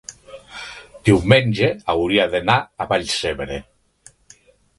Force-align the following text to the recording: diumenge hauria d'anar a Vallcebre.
diumenge 1.09 1.69
hauria 1.93 2.25
d'anar 2.33 2.57
a 2.61 2.89
Vallcebre. 2.95 3.61